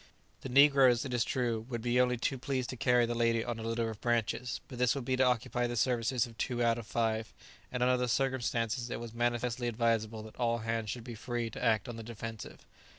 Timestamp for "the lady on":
3.05-3.59